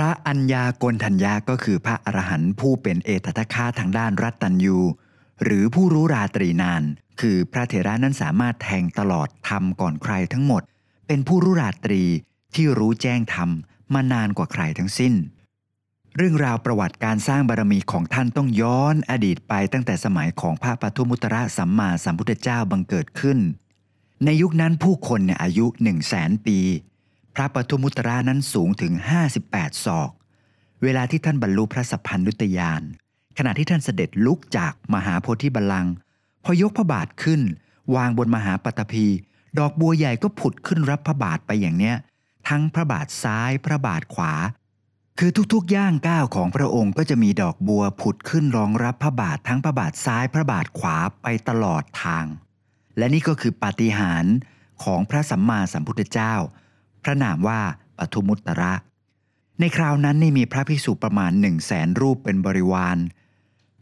[0.00, 4.78] ระอัญญากณทัญญาก็คือพระอรหันต์ผู้เป็นเอตทัคคะทางด้านรัตตัญยู
[5.42, 6.82] หรือผู้รู้ราตรีนาน
[7.20, 10.62] คือพระเถระนั้นสามารถแทงตลอดธรรมก่อนใครทั้งหมด
[11.06, 12.02] เป็นผู้รู้ราตรี
[12.54, 13.50] ที่รู้แจ้งธรรม
[13.94, 15.14] มานานกว่าใครทั้งสิ้น
[16.16, 23.38] เรื่องราวประวัติการสร้างบารมีของท่านต้องย้อนอดีตไปตั้งแต่สมัยของพระปทุมุตระสัมมาสัมพุทธเจ้าบังเกิดขึ้น
[24.24, 26.58] ในยุคนั้นผู้คนเนี่ยอายุหนึ่งแสนปี
[27.34, 28.92] พระปทุมุตระนั้นสูงถึง
[29.38, 30.10] 58 ศอก
[30.82, 32.82] เวลาที่ท่านบรรลุพระสัพพัญญุตยาน
[33.38, 35.92] ขณะที่ท่านเสด็จลุกจากมหาโพธิบัลลังก์
[36.44, 37.40] พอยกพระบาทขึ้น
[37.94, 39.06] วางบนมหาปัตภี
[39.58, 41.96] ดอกบัวใหญ่ก็ผุดขึ้นรับพระบาทไปอย่างเนี้ย
[42.48, 44.32] ทั้งพระบาทซ้ายพระบาทขวา
[45.18, 52.24] คือทุกๆย่างก้าวของพระองค์ก็จะมีดอกบัวผุดขึ้นรองรับพระบาททั้งพระบาทซ้ายพระบาทขวาไปตลอดทาง
[52.98, 54.34] และนี่ก็คือปาฏิหาริย์
[54.84, 56.34] ของพระสัมมาสัมพุทธเจ้า
[57.04, 57.60] พระนามว่า
[57.98, 58.74] ปทุมุตตระ
[59.60, 62.98] ในคราวนั้นนี่มีพระภิกษุประมาณหนึ่งแสนรูปเป็นบริวาร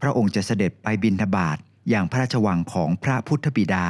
[0.01, 1.57] พระองค์จะเสด็จไปบิณฑบาต
[1.89, 3.85] อย่างพระราชวังของพระพุทธบิดา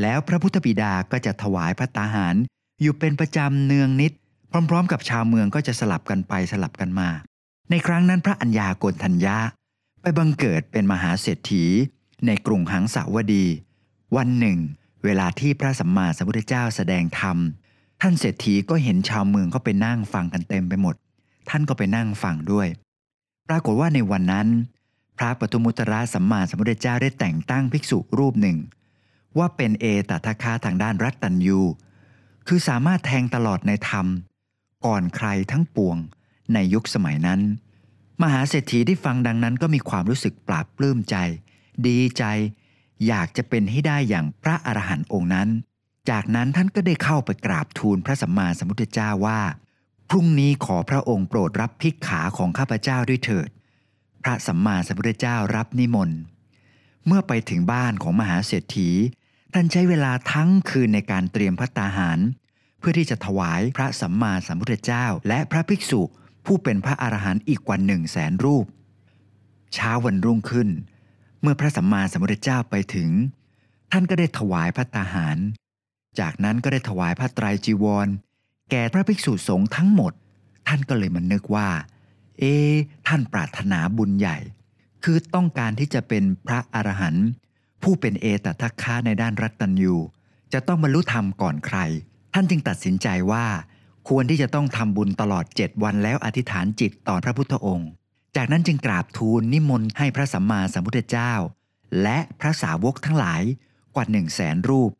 [0.00, 2.36] แล้วพระพุทธบิดาก็จะถวายพระตาหาร
[2.80, 4.12] อยู่เป็นประจำเนืองนิด
[4.70, 7.08] พร้อมๆ กับชาวเมืองก็จะสลับกันไปสลับกันมา
[7.70, 9.38] ในครั้งนั้นพระอัญญาโกณทัญญา
[10.00, 11.64] ไปบังเกิดเป็นมหาเศรษฐี
[12.26, 13.46] ในกรุงหังสาวดี
[14.16, 14.58] วันหนึ่ง
[15.04, 17.38] เวลาที่พระสัมมาสัมพุทธเจ้าแสดงธรรม
[18.00, 20.94] ท่านเศรษฐีก็เห็นชาวเมืองก็ไปนั่งฟังกันเต็มไปหมด
[21.48, 22.68] ท่านก็ไปนั่งฟังด้วย
[23.48, 24.48] ปรากฏว่าในวันนั้น
[25.18, 28.58] พระปทุมุตระสัมมาสัมพุทธเจ้าได้แต่งตั้งภิกษุรูปหนึ่ง
[29.38, 31.60] ว่าเป็นเอตทัคคะทางด้านรัตตัญยู
[32.46, 34.06] คือสามารถแทงตลอดในธรรม
[34.86, 35.96] ก่อนใครทั้งปวง
[36.54, 37.40] ในยุคสมัยนั้น
[38.22, 41.16] มหาเศรษฐีได้ฟังดังนั้นก็มีความรู้สึกปราบปลื้มใจ
[41.86, 42.24] ดีใจ
[43.06, 45.48] อยากจะเป็นให้ได้อย่างพระอรหันต์องค์นั้น
[46.10, 49.40] จากนั้นท่านก็ได้เข้าไปกราบทูลพระสัมมาสัมพุทธเจ้าว่า
[50.10, 53.48] พรุ่งนี้ขอพระองค์โปรดรับพิกขาของข้าพเจ้าด้วยเถิด
[54.22, 56.18] พระสัมมาสัมพุทธเจ้ารับนิมนต์
[57.06, 58.90] เมื่อไปถึงบ้านของมหาเศรษฐี
[59.54, 62.18] ท่านใช้เวลาทั้งคืนในการเตรียมพระตาหาร
[62.78, 66.02] เพื่อที่จะถวายพระสัมมาสัมพุทธเจ้า และพระภิกษุ
[66.46, 68.66] ผู้เป็นพระอรหันต์อีกกว่าหนึ่งแสนรูป
[69.74, 70.68] เช้าวันรุ่งขึ้น
[71.40, 73.10] เมื่อพระสัมมาสัมพุทธเจ้าไปถึง
[73.92, 75.38] ท่านก็ได้ถวายพระตาหาร
[76.20, 78.08] จากนั้นก็ได้ถวายพระไตรจีวร
[78.70, 80.12] แก่พระภิกษุสงฆ์ทั้งหมด
[80.68, 81.68] ท่านก็เลยมันนึกว่า
[82.38, 82.54] เอ๊
[83.06, 84.38] ท่านปรารถนาบุญใหญ่
[85.04, 87.26] คือต้องการที่จะเป็นพระอรหันต์
[87.82, 89.94] ผู้เป็นเอตทัคคะในด้านรัตตัญยู
[90.52, 91.78] จะต้องบรรลุธรรมก่อนใคร
[92.34, 93.46] ท่านจึงตัดสินใจว่า
[94.08, 97.90] ควรที่จะต้องทำบุญตลอดเจ็ดวันแล้วอธิษฐานจิตต่อพระพุทธองค์
[98.36, 101.32] จากนั้นจึงกราบทูลนิมนต์ให้พระสัมมาสัมพุทธเจ้า
[102.02, 103.42] และพระสาวกทั้งหลาย
[103.94, 104.90] กว่าหนึ่งแสนรูป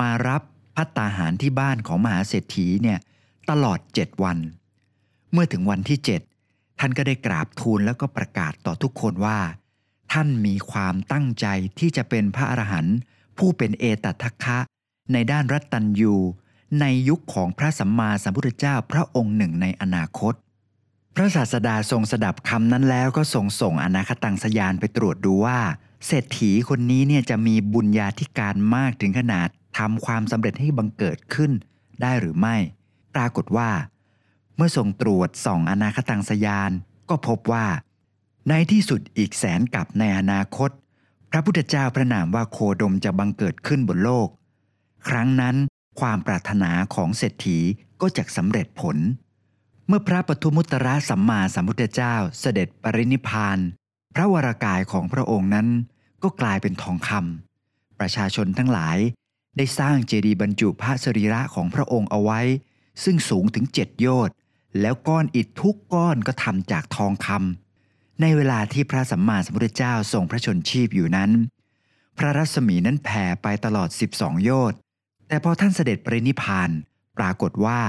[0.00, 0.42] มารับ
[0.76, 2.98] พัตตาหารที่บ้านของมหาเศรษฐีเนี่ย
[3.50, 4.38] ตลอดเจ็ดวัน
[5.32, 6.20] เมื่อถึงวันที่เจ็ด
[6.78, 9.38] ท่านก็ได้กราบทูลแล้วก็ประกาศต่อทุกคนว่า
[10.12, 11.46] ท่านมีความตั้งใจ
[11.78, 12.96] ที่จะเป็นพระอรหันต์
[13.38, 14.58] ผู้เป็นเอตทัคคะ
[15.12, 16.14] ในด้านรัตตัญยู
[16.80, 20.34] ในยุคของพระสัมมาสัมพุทธเจ้าพระองค์หนึ่งในอนาคต
[21.14, 25.60] พระศาสดาทรงสดับคำนั้นแล้วก็ทรงส่งอนาคตังสยานไปตรวจดูว่า
[26.06, 29.48] เศรษฐีคนนี้เนี่ยจะมีบุญญาธิการมากถึงขนาด
[29.78, 31.52] ทำความสำเร็จให้บังเกิดขึ้น
[32.02, 32.56] ได้หรือไม่
[33.14, 33.70] ปรากฏว่า
[34.56, 36.70] เมื่อทรงตรวจส่องอนาคตังสยาน
[37.10, 37.66] ก็พบว่า
[38.48, 40.70] ในที่สุดอีกแสนกับในอนาคต
[41.30, 44.28] พระพุทธเจ้าพระนามว่าโคดมจะบังเกิดขึ้นบนโลก
[45.08, 45.56] ครั้งนั้น
[46.00, 47.58] ความปรารถนาของเศรษฐี
[48.00, 48.96] ก็จะสำเร็จผล
[49.86, 53.58] เมื่อพระปทุมุตระสัมมาสัมพุทธเจ้าเสด็จปรินิพพาน
[54.14, 55.68] พระวรากายของพระองค์นั้น
[56.22, 58.98] ก็กลายเป็นทองคำประชาชนทั้งหลาย
[59.56, 62.40] ได้สร้างเจดีย์บรรจุพระสรีระของพระองค์เอาไว้
[63.04, 64.34] ซึ่งสูงถึงเจ็ดโยชน์
[64.80, 71.30] แล้วก้อนอิฐทุกก้อนก็ทำจากทองคำในเวลาที่พระสัมมาสัมพุทธเจ้าทรงพระชนชีพอยู่นั้น
[72.18, 74.78] พระรัศมีนั้นแผ่ไปตลอด 12 โยชน์
[75.28, 76.70] แต่พอท่านเสด็จปรินิพาน
[77.18, 77.80] ปรากฏว่า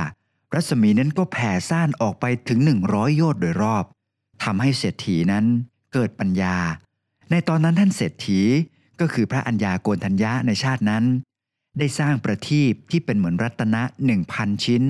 [0.53, 3.85] รัศมีนั้นก็แผ่ซ่านออกไปถึง 100 โยชน์โดยรอบ
[4.44, 5.46] ทำให้เศรษฐีนั้น
[5.94, 6.58] เกิดปัญญา
[7.32, 8.41] ในตอนนั้นท่านเศรษฐี
[9.00, 11.03] ก็คือพระอัญญาโกณทัญญะในชาตินั้น
[11.77, 14.83] ได้สร้างประทีปที่เป็นเหมือนรัตนะหนึ่งพันชิ้น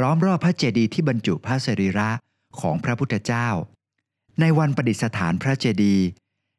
[0.00, 2.10] ล้อมรอบพระเจดีย์ที่บรรจุพระสรีระ
[2.60, 3.48] ของพระพุทธเจ้า
[4.40, 6.06] ในวันประดิษฐานพระเจดีย์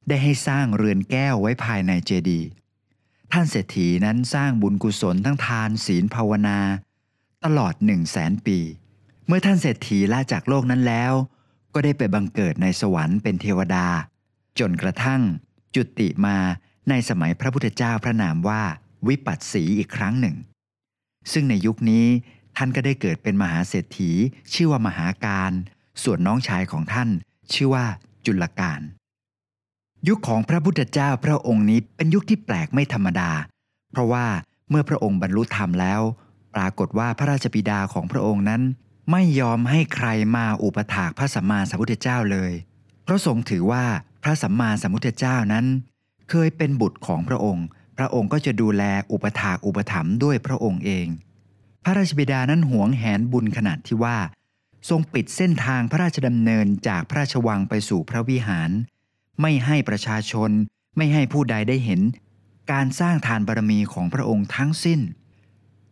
[0.07, 2.47] ได้ให้สร้างเรือนแก้วไว้ภายในเจดีย์
[3.31, 6.59] ท่านเศรษฐีนั้นสร้างบุญกุศลทั้งทานศีลภาวนา
[7.45, 8.59] ตลอดหนึ่งแสนปี
[9.27, 11.13] เมื่อท่านเศรษฐีลาจากโลกนั้นแล้ว
[11.73, 13.87] ก็ได้ไปบังเกิดในสวรรค์เป็นเทวดา
[14.59, 15.21] จนกระทั่ง
[15.75, 16.37] จุติมา
[16.89, 18.63] ในสมัยพระพุทธเจ้าพระนามว่า
[19.07, 20.35] วิปัสสีอีกครั้งหนึ่ง
[21.31, 22.05] ซึ่งในยุคนี้
[22.57, 24.11] ท่านก็ได้เกิดเป็นมหาเศรษฐี
[24.53, 25.51] ชื่อว่ามหาการ
[26.03, 27.09] ส่วนน้องชายของท่าน
[27.53, 27.85] ชื่อว่า
[28.25, 28.81] จุลกาล
[30.07, 33.31] ยุคของพระพุทธเจ้าพระองค์นี้เป็นยุคที่แปลกไม่ธรรมดา
[33.91, 34.25] เพราะว่า
[34.69, 36.01] เมื่อพระองค์บรรลุธรรมแล้ว
[36.55, 38.61] ปรากฏว่าพระราชบิดาของพระองค์นั้น
[39.11, 42.51] ไม่ยอมให้ใครมาอุปถากพระสัมมาสัมพุทธเจ้าเลย
[43.03, 43.83] เพราะทรงถือว่า
[44.23, 45.65] พระสัมมาสัมพุทธเจ้านั้น
[46.29, 47.65] เคยเป็นบุตรของพระองค์
[47.97, 51.07] พระองค์ก็จะดูแลอุปถากอุปถัมภ์ด้วยพระองค์เอง
[51.83, 54.17] พระราชบิดานั้นหวงแหนบุญขนาดที่ว่า
[54.89, 58.69] ทรงปิดเส้นทางพระราชดำเนินจากพระราชวังไปสู่พระวิหาร
[59.41, 60.51] ไม่ให้ประชาชน
[60.97, 62.01] ไม่ให้ผู้ใดได้เห็น
[62.71, 64.99] การสร้างทานบารมีของพระองค์ทั้งสิ้น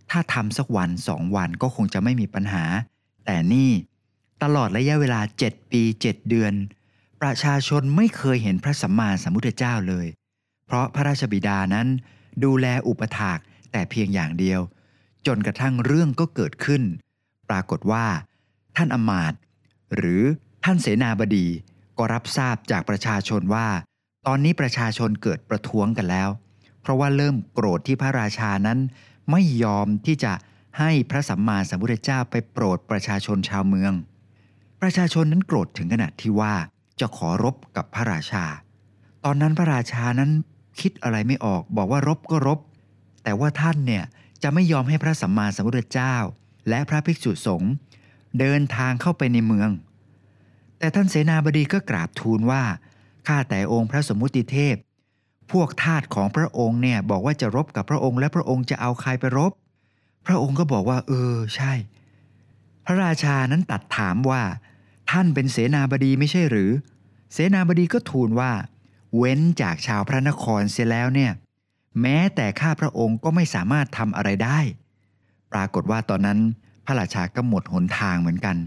[0.10, 2.64] ถ้าทำสักวันสองวันก็คงจะไม่มีปัญหา
[3.26, 3.72] แต่นี่
[4.44, 6.54] ตลอดระยะเวลาเจ็ดปีเจ็ดเดือน
[7.22, 10.08] ประชาชนไม่เคยเห็นพระสัมมาสัมพุทธเจ้าเลย
[10.66, 11.88] เพราะพระราชบิดานั้น
[12.44, 13.40] ดูแลอุปถาก
[13.72, 14.62] แต่เพียงอย่างเดียว
[15.28, 16.84] จนกระทั่งเรื่องก็เกิดขึ้น
[17.50, 18.06] ปรากฏว่า
[18.76, 19.34] ท่านอมาต
[19.96, 20.22] หรือ
[20.64, 21.48] ท่านเสนาบดี
[21.98, 23.68] ก็รับทราบจากประชาชนว่า
[24.28, 26.30] ตอนนี้ประชาชนเกิดประท้วงกันแล้ว
[26.82, 28.80] เพราะว่าเริ่มโกรธที่พระราชานั้น
[29.32, 30.34] ไม่ยอมที่จะ
[30.80, 33.94] ให้พระสัมมาสัมพุทธเจ้าไปโปรดประชาชนชาวเมือง
[34.82, 36.54] ประชาชนนั้นโกรธถึงขนาดที่ว่า
[37.00, 38.46] จะขอรบกับพระราชา
[39.26, 40.32] ตอนนั้นพระราชานั้น
[40.80, 42.60] คิดอะไรไม่ออก บอกว่ารบก็รบ
[43.24, 44.04] แต่ว่าท่านเนี่ย
[44.44, 46.16] จะไม่ยอมให้พระสัมมาสัมพุทธเจ้า
[46.70, 47.72] และพระภิกษุสงฆ์
[48.40, 49.70] เดินทางเข้าไปในเมือง
[50.80, 52.64] แต่ท่านเสนาบดีก็กราบทูลว่า
[53.28, 54.76] ข้าแต่องค์พระสมมุติเทพ
[55.52, 59.52] พวกทาสของพระองค์เนี่ยบอกว่าจะรบกับพระองค์ และพระองค์จะเอาใครไปรบ
[60.28, 61.74] พระองค์ก็บอกว่า เออใช่
[62.86, 64.42] พระราชานั้นตัดถามว่า
[65.12, 66.72] ท่านเป็นเสนาบดีไม่ใช่หรือ
[67.34, 68.52] เสนาบดีก็ทูลว่า
[69.18, 71.32] เว้นจากชาวพระนครเสียแล้วเนี่ย
[72.02, 74.60] แม้แต่ข้าพระองค์ก็ไม่สามารถทำอะไรได้
[75.52, 76.40] ปรากฏว่าตอนนั้น
[76.86, 78.58] พระราชาก็หมดหนทางเหมือนกัน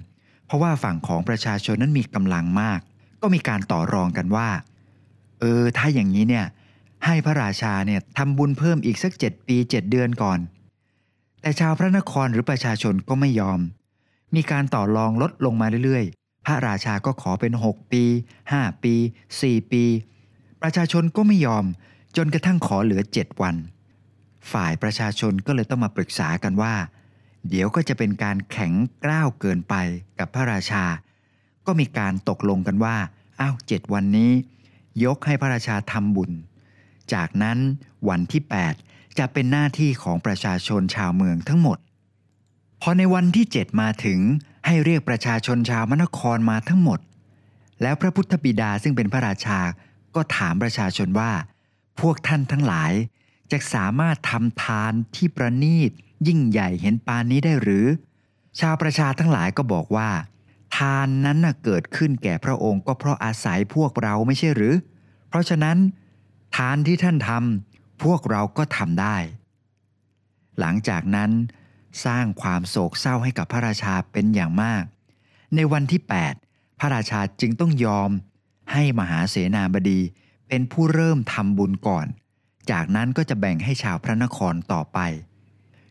[0.46, 2.80] เพราะว่าฝั่งของประชาชนนั้นมีกำลังมาก
[3.22, 4.48] ก็มีการต่อรองกันว่า
[5.40, 6.46] เออ ถ้าอย่างนี้เนี่ย
[7.04, 10.38] ให้พระราชาเนี่ยทำบุญเพิ่มอีกสักเจ็ดปีเจ็ดเดือนก่อน
[11.40, 13.60] แต่ชาวพระนครหรือประชาชนก็ไม่ยอม
[14.34, 18.04] มีการต่อรองลดลงมาเรื่อยๆ พระราชาก็ขอเป็น 6 ปี
[18.44, 18.94] 5 ปี
[19.38, 19.84] 4 ปี
[20.66, 21.64] ประชาชนก็ไม่ยอม
[22.16, 23.56] จนกระทั่งขอเหลือ7วัน
[24.52, 26.74] ฝ่ายประชาชนก็เลยต้องมาปรึกษากันว่า
[27.48, 28.72] เดี๋ยวก็จะเป็นการแข็ง
[29.04, 29.74] กล้าวเกินไป
[30.18, 30.84] กับพระราชา
[31.66, 32.96] ก็มีการตกลงกันว่า
[33.40, 34.32] อ้าวเจ็ดวันนี้
[35.04, 36.30] ยกให้พระราชาทำบุญ
[37.14, 37.58] จากนั้น
[38.08, 38.42] วันที่
[38.80, 41.78] 8 จะเป็นหน้าที่ของประชาชนชาวเมืองทั้งหมด
[42.82, 44.20] พอในวันที่ 7 มาถึง
[44.66, 47.00] ให้เรียกประชาชนชาวมนครมาทั้งหมด
[47.82, 49.60] แล้วพระพุทธบิดาซึ่งเป็นพระราชา
[50.16, 51.32] ก็ถามประชาชนว่า
[52.00, 52.92] พวกท่านทั้งหลาย
[53.52, 55.90] จะสามารถทำทานที่ประณีต
[56.26, 57.86] ยิ่งใหญ่เห็นปานนี้ได้หรือ
[58.60, 60.10] ชาวประชาทั้งหลายก็บอกว่า
[60.76, 64.74] ทานนั้นเกิดขึ้นแก่พระองค์ก็เพราะอาศัยพวกเราไม่ใช่หรือ
[65.28, 65.76] เพราะฉะนั้น
[66.56, 69.16] ทานที่ท่านทำพวกเราก็ทำได้
[70.60, 71.30] หลังจากนั้น
[72.04, 74.82] สร้างความโศกเศร้าให้กับพระราชาเป็นอย่างมาก
[75.54, 76.00] ในวันที่
[76.40, 78.10] 8 พระราชาจึงต้องยอม
[78.72, 80.00] ให้มหาเสนาบดี
[80.48, 82.06] เป็นผู้เริ่มทำบุญก่อน
[82.70, 84.98] จากนั้นก็จะแบ่งให้ชาวพระนครต่อไป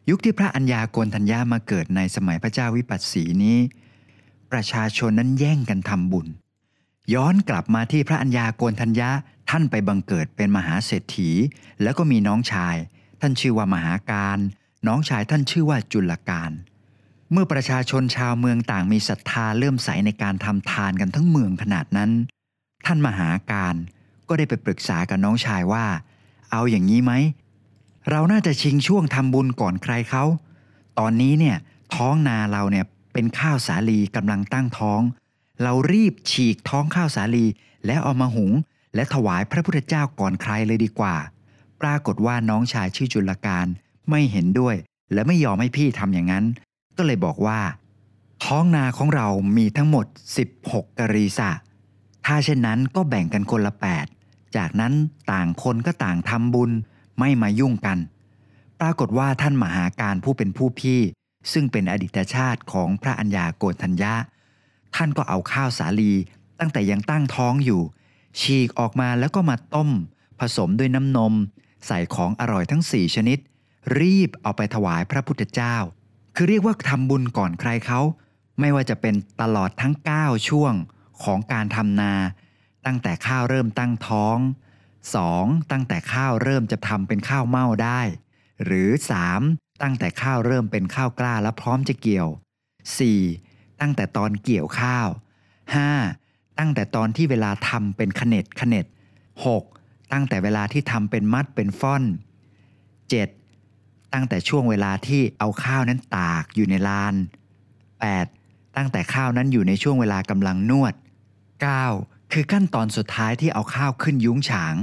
[0.10, 3.58] ยุคที่พระอัญญาโกณทัญญามาเกิดในสมัยพระเจ้าวิปัสสีนี้
[4.52, 6.28] ประชาชนนั้นแย่งกันทำบุญ
[7.14, 9.10] ย้อนกลับมาที่พระอัญญาโกณทัญญา
[9.50, 11.30] ท่านไปบังเกิดเป็นมหาเศรษฐี
[11.82, 12.76] แล้วก็มีน้องชาย
[13.22, 14.38] ท่านชื่อว่ามหาการ
[14.88, 16.52] น้องชายท่านชื่อว่าจุลการ
[17.32, 22.12] เมื่อประชาชนชาวเมืองต่างมีศรัทธาเลื่อมใสในการทำทานกันทั้งเมืองขนาดนั้น
[22.86, 23.76] ท่านมหาการ
[24.28, 25.86] ก็ได้ไปปรึกษากับน้องชายว่า
[26.52, 27.14] เอาอย่างนี้ไหม
[28.10, 30.24] เราน่าจะชิงช่วงทำบุญก่อนใครเขา
[31.00, 31.58] ตอนนี้เนี่ย
[31.96, 35.02] ท้องนาเราเนี่ยเป็นข้าวสาลีกำลังตั้งท้อง
[35.64, 37.46] เรารีบฉีกท้องข้าวสาลี
[37.86, 38.52] แล้วเอามาหุง
[38.96, 41.16] และถวายพระพุทธเจ้าก่อนใครเลยดีกว่า
[41.82, 43.66] ปรากฏว่าน้องชายชื่อจุลการ
[44.10, 44.76] ไม่เห็นด้วย
[45.14, 46.46] และไม่ยอมให้พี่ทำอย่างนั้น
[46.98, 47.60] ก็เลยบอกว่า
[48.46, 49.28] ท้องนาของเรา
[49.58, 50.06] มีทั้งหมด
[50.50, 51.50] 16กรีสะ
[52.26, 53.74] ถ้าเช่นนั้นก็แบ่งกันคนละ
[54.16, 54.94] 8 จากนั้น
[55.32, 56.72] ต่างคนก็ต่างทำบุญ
[57.20, 57.98] ไม่มายุ่งกัน
[58.80, 61.00] ปรากฏว่าท่านมหาการผู้เป็นผู้พี่
[61.54, 64.14] ซึ่งเป็นอดีตชาติของพระัญญาโกฏทัญญา
[64.96, 66.14] ท่านก็เอาข้าวสาลี
[66.60, 67.82] ตั้งแต่ยังตั้งท้องอยู่
[68.40, 69.90] ฉีกออกมาแล้วก็มาต้ม
[70.40, 71.34] ผสมด้วยน้ำนม
[71.88, 73.38] ใส่ของอร่อยทั้งสี่ชนิด
[74.00, 75.76] รีบเอาไปถวายพระพุทธเจ้า
[76.36, 78.00] คือเรียกว่าทำบุญก่อนใครเขา
[78.60, 80.74] ไม่ว่าจะเป็นตลอดทั้ง 9 ช่วง
[81.24, 82.14] ของการทำนา
[82.86, 84.38] ตั้งแต่ข้าวเริ่มตั้งท้อง
[85.04, 85.72] 2.
[85.72, 88.02] ตั้งแต่ข้าวเริ่มจะทำเป็นข้าวเม่าได้
[88.66, 88.90] หรือ
[89.36, 89.82] 3.
[89.84, 92.30] ตั้งแต่ข้าวเริ่มเป็นข้าวกล้าและพร้อมจะเกี่ยว
[93.04, 93.82] 4.
[93.82, 95.08] ตั้งแต่ตอนเกี่ยวข้าว
[95.84, 96.60] 5.
[96.60, 98.86] ตั้งแต่ตอนที่เวลาทำเป็นขเน็ดขเน็ด
[99.50, 100.12] 6.
[100.14, 102.04] ตั้งแต่เวลาที่ทำเป็นมัดเป็นฟ่อน
[103.28, 104.14] 7.
[104.14, 107.16] ตั้งแต่ช่วงเวลาที่เอาข้าวนั้นตากอยู่ในลาน
[107.96, 108.78] 8.
[108.78, 110.94] ตั้งแต่ข้าวนั้นอยู่ในช่วงเวลากำลังนวด
[111.74, 112.32] 9.
[112.32, 114.76] คือขั้นตอนสุดท้ายที่เอาข้าวขึ้นยุ้งฉาง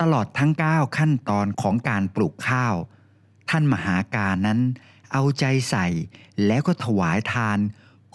[0.00, 2.74] ตลอดทั้ง 9 ขั้นตอนของการปลูกข้าว
[3.50, 4.60] ท่านมหาการนั้น
[5.12, 5.86] เอาใจใส่
[6.46, 7.58] แล้วก็ถวายทาน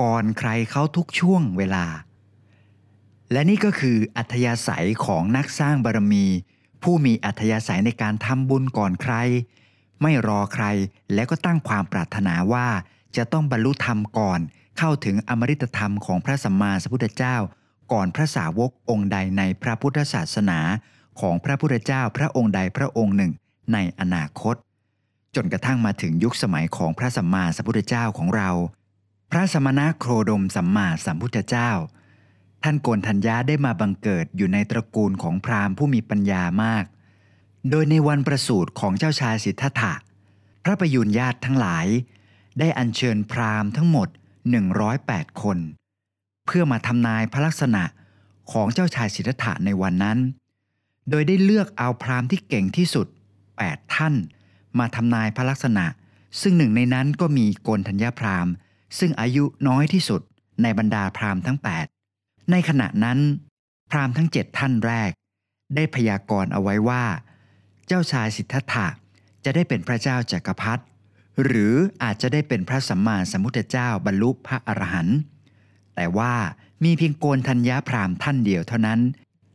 [0.02, 1.86] ก่อนใครเขาทุกช่วงเวลา
[3.32, 6.26] และนี่ก็คืออัธยาศัยของนักสร้างบารมี
[6.84, 9.16] ผู้มีอัธยาศัยในการทำบุญก่อนใคร
[10.02, 10.66] ไม่รอใคร
[11.14, 12.68] แล้วก็ตั้งความปรารถนาว่า
[13.18, 14.40] จะต้องบรรลุธรรมก่อน
[14.78, 17.38] เข้าถึงอมฤตธรรมของพระสัมมาสัมพุทธเจ้า
[17.92, 20.60] ก่อนพระสาวกองค์ใดในพระพุทธศาสนา
[21.20, 23.32] ของพระพุทธเจ้าพระองค์ใดพระองค์หนึ่ง
[23.74, 24.56] ในอนาคต
[25.36, 28.50] จนกระทั่งมาถึงยุคสมัยของพระสัมมาสัมพุทธเจ้าของเรา
[29.32, 31.72] พระสมณะโครดมสัมมาสัมพุทธเจ้า
[32.64, 36.86] ท่านโกนธัญญาได้มาบังเกิดอยู่ในตระกูลของพราหมณ์ผู้มีปัญญามาก
[37.70, 39.94] โดยในวันประสูติของเจ้าชายสิทธัตถะ
[40.64, 41.88] พระประยุรญาติทั้งหลาย
[42.60, 44.08] ได้อัญเชิญพราหมณ์ทั้งหมด
[44.76, 45.58] 108 คน
[46.48, 47.84] เพื่อมาทำนายพระลักษณะ
[48.52, 50.18] ของเจ้าชายสิทธัตถะในวันนั้น
[51.10, 53.08] โดยได้เลือกเอาพราหมณ์ที่เก่งที่สุด
[53.52, 54.14] 8 ท่าน
[54.80, 55.86] มาทำนายพระลักษณะ
[56.42, 58.54] ซึ่งหนึ่งในนั้นก็มีโกนธัญญาพราหมณ์
[59.00, 60.22] ซึ่งอายุน้อยที่สุด
[60.62, 61.60] ในบรรดาพราหมณ์ทั้ง
[62.04, 63.20] 8 ในขณะนั้น
[63.92, 65.12] พราหมณ์ทั้ง 7 ท่านแรก
[65.76, 67.04] ได้พยากรณ์เอาไว้ว่า
[67.88, 68.88] เจ้าชายสิทธัตถะ
[69.46, 70.84] จะได้เป็นพระเจ้าจากักรพรรดิ
[71.44, 71.74] หรือ
[72.04, 75.18] อาจจะได้เป็นพระสัมมาสัมพุทธเจ้าบรรลุพระอรหันต์
[75.98, 76.34] แต่ว่า
[76.84, 79.00] มีเพียงโกนธัญญาพราหมณ์ท่านเดียวเท่านั้น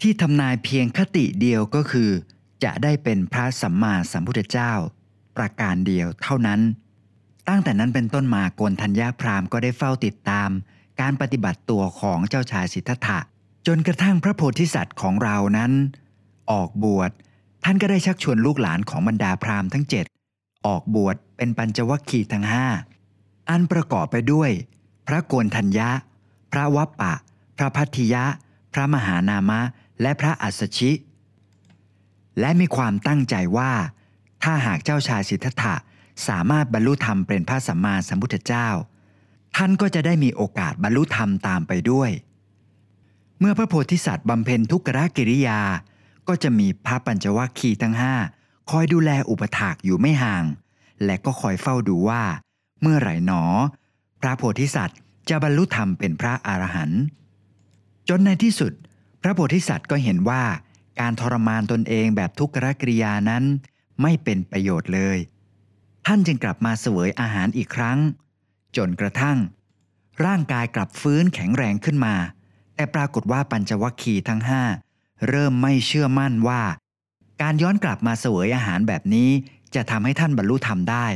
[0.00, 2.10] ที่ทำนายเพียงคติเดียวก็คือ
[2.64, 4.72] จะได้เป็นพระสัมมาสัมพุทธเจ้า
[5.36, 6.60] ประการเดียวเท่านั้น
[7.48, 10.50] ตั้งแต่นั้นเป็นต้นมาโกนธัญญาพราหมณ์ก็ได้เฝ้าติดตาม
[11.00, 13.18] การปฏิบัติตัวของเจ้าชายสิทธัตถะ
[13.66, 15.72] จนกระทั่งพระโพธิสัตว์ของเรานั้น
[16.50, 17.10] ออกบวช
[17.64, 20.06] ท่านก็ได้ชักชวนลูกหลานของบรรดาพราหมณ์ทั้งเจ็ด
[20.66, 22.66] ออกบวชเป็นปัญจวัคคีย์ทั้งห้า
[23.50, 24.50] อันประกอบไปด้วย
[25.06, 25.90] พระโกนธัญญะ
[26.52, 27.14] พระวัปปะ
[27.56, 28.24] พระพัทธิยะ
[28.72, 29.60] พระมหานามะ
[30.02, 30.92] และพระอัสชิ
[32.40, 33.72] และมีความตั้งใจว่า
[34.42, 35.74] ถ้าหากเจ้าชายสิทธัตถะ
[36.28, 38.68] สามารถบรรลุธรรมเป็นพระสัมมาสัมพุทธเจ้า
[39.56, 42.10] ท่านก็จะได้มีโอกาสบรรลุธรรมตามไปด้วย
[43.38, 45.60] เมื่อพระโพธิสัตว์บำเพ็ญทุกขกิริยา
[46.28, 48.14] ก็จะมีพระปัญจวัคคีย์ทั้งห้า
[48.70, 50.44] คอยดูแลอุปถากอยู่ไม่ห่าง
[51.04, 52.22] และก็คอยเฝ้าดูว่า
[52.80, 53.42] เมื่อไหร่หนอ
[54.20, 54.98] พระโพธิสัตว์
[55.28, 57.02] จะบรรลุธรรมเป็นพระอรหันต์
[58.08, 58.72] จนในที่สุด
[59.22, 60.42] พระโพธิสัตว์ก็เห็นว่า
[61.00, 63.44] การทรมานตนเองแบบทุกขกริยานั้น
[64.02, 65.18] ไม่เป็นประโยชน์เลย
[66.06, 67.98] ท่านจึงกลับมาเสวยอาหารอีกครั้ง
[68.76, 69.38] จนกระทั่ง
[70.24, 72.14] ร่างกายกลับฟื้นแข็งแรงขึ้นมา
[72.74, 74.62] แต่ปรากฏว่าปัญจวัคคีย์ทั้งห้า
[75.28, 76.62] เริ่มไม่เชื่อมั่นว่า
[77.42, 79.30] การย้อนกลับมาเสวยอาหารแบบนี้
[79.74, 81.06] จะทำให้ท่านบรรลุธรรมได้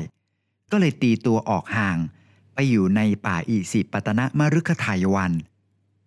[0.70, 1.98] ก็เลยตีตัวออกห่าง
[2.56, 5.32] ไปอยู่ในป่าอิสิปตนะมฤคทายวัน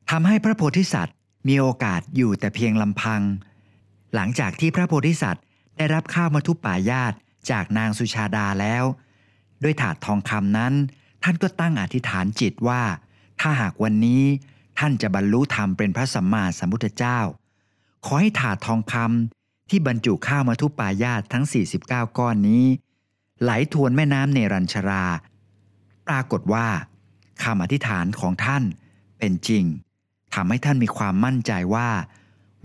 [0.10, 1.16] ทำให้พระโพธิสัตว์
[1.48, 3.22] มีโอกาสอยู่แต่เพียงลำพัง
[4.16, 5.44] หลังจากที่พระโพธิสัตว์
[5.78, 7.14] ได้รับข้าวมาทุปป่ายาต
[7.52, 8.84] จากนางสุชาดาแล้ว
[9.64, 10.74] ด้วยถาดทองคำนั้น
[11.24, 12.82] ท่านก็ตั้งอธิษฐานจิตว่า
[13.42, 14.24] ถ้าหากวันนี้
[14.80, 17.20] ท่านจะบรรลุธรรมเป็นพระสัมมาสัมพุทธเจ้า
[18.06, 21.44] ขอให้ถาดทองคำที่บรรจุข้าวมาทุปายาตทั้ง
[21.82, 22.66] 49 ก้อนนี้
[23.42, 25.06] ไหลทวนแม่น้ำเนรัญชรา
[26.10, 26.68] ปรากฏว่า
[27.44, 28.64] คำอธิษฐานของท่าน
[29.20, 29.64] เป็นจริง
[30.34, 31.90] ทำให้ท่านมีความมั่นใจว่า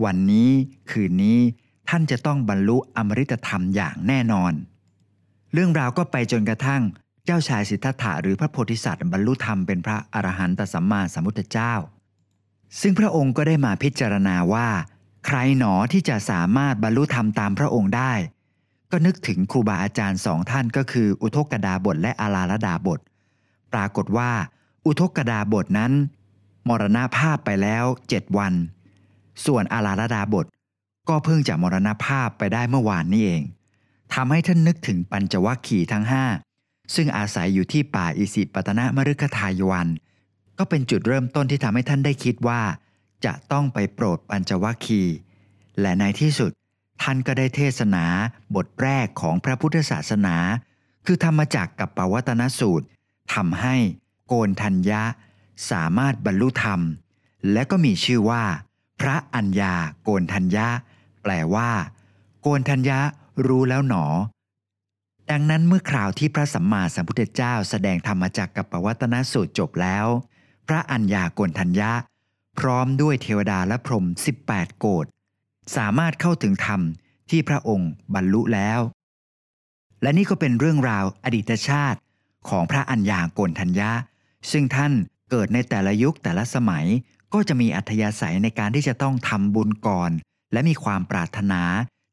[0.05, 0.49] วันนี้
[0.91, 1.39] คืนนี้
[1.89, 4.53] ท่านจะต้องบรรลุอมฤตธรรมอย่างแน่นอน
[5.53, 6.81] เรื่องราวก็ไปจนกระทั่ง
[7.25, 11.73] เจ้าชายสิทธัตถะหรือพระโพธิสัตว์บรรลุธรรมเป็นพระอรหันตสัมมาสัมพุทธเจ้า
[12.81, 14.67] ซึ่งพระองค์ก็ได้มาพิจารณาว่า
[15.25, 18.13] ใครหนอที่จะสามารถบรรลุธรรมตามพระองค์ได้
[18.91, 22.99] ก็นึกถึงครูบาอาจารย์สองท่านก็คือ อุทกดาบทและอาลาลดาบท
[23.75, 24.31] ปรากฏว่า
[24.85, 25.93] อุทกดาบทนั้น
[26.67, 28.53] มรณภาพไปแล้วเจ็ดวัน
[29.45, 30.45] ส่วนอาลาลดาบท
[31.09, 33.43] ก็เพิ่งจะมรณภาพไปได้เมื่อวานนี้เอง
[34.13, 36.25] ทำให้ท่านนึกถึงปัญจวัคคีย์ทั้งห้า
[36.95, 39.87] ซึ่งอาศัยอยู่ที่ป่าอิสิปตนะมฤคทายวัน
[40.57, 42.61] ก็เป็นจุดเริ่มต้นที่ทำให้ท่านได้คิดว่า
[43.25, 45.15] จะต้องไปโปรดปัญจวัคคีย์
[45.81, 46.51] และในที่สุด
[47.01, 48.05] ท่านก็ได้เทศนา
[48.55, 50.35] บทแรกของพระพุทธศาสนา
[51.05, 52.87] คือธรรมจักกับปวัตนสูตร
[53.33, 53.75] ทำให้
[54.27, 55.01] โกนทัญญะ
[55.71, 56.81] สามารถบรรลุธรรม
[57.51, 58.43] และก็มีชื่อว่า
[59.01, 60.67] พระอัญญาโกนทัญญะ
[61.23, 61.69] แปลว่า
[62.41, 62.99] โกนทัญญะ
[63.47, 64.05] รู้แล้วหนอ
[65.31, 70.07] ดังนั้นเมื่อคราวที่พระสัมมาสัมพุทธเจ้าแสดงธรรมจักกับปวัตนสูตรจบแล้ว
[70.67, 71.91] พระอัญญาโกนทัญญะ
[72.59, 74.05] พร้อมด้วยเทวดาและพรหม
[74.45, 75.05] 18 โกฏ
[75.75, 76.81] สามารถเข้าถึงธรรม
[77.29, 78.79] ที่พระองค์บรรลุแล้ว
[80.01, 81.99] และนี่ก็เป็นเรื่องราวอดีตชาติ
[82.49, 83.91] ของพระอัญญาโกณทัญญา
[84.51, 84.91] ซึ่งท่าน
[85.31, 86.85] เกิดในแต่ละยุคแต่ละสมัย
[87.33, 90.11] ก็จะมีอัธยาศัยในการที่จะต้องทำบุญก่อน
[90.53, 91.61] และมีความปรารถนา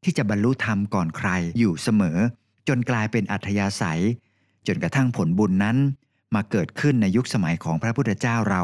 [0.05, 2.19] ที่จะบรรลุธรรมก่อนใครอยู่เสมอ
[2.69, 4.03] จนกลายเป็นอัธยาศัย
[4.67, 5.77] จนกระทั่งผลบุญนั้น
[6.35, 8.63] มาเกิดขึ้นในยุคสมัยของพระพุทธเจ้าเรา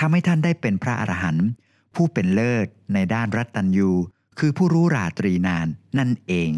[0.00, 1.48] ทำให้ท่านได้เป็นพระอรหันต์
[1.94, 3.90] ผู้เป็นเลิศในด้านรัตตัญยู
[4.38, 5.66] คือผู้รู้ราตรีนาน
[5.98, 6.52] นั่นเอง